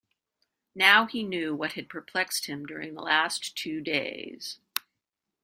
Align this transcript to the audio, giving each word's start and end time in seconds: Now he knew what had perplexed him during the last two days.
Now 0.73 1.05
he 1.05 1.21
knew 1.21 1.53
what 1.55 1.73
had 1.73 1.87
perplexed 1.87 2.47
him 2.47 2.65
during 2.65 2.95
the 2.95 3.03
last 3.03 3.55
two 3.55 3.81
days. 3.81 4.57